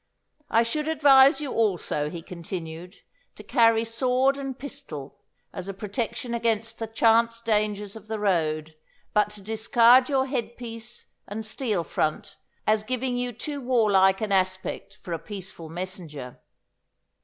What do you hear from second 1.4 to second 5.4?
you also,' he continued, 'to carry sword and pistol